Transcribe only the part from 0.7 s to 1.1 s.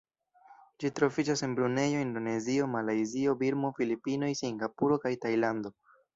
Ĝi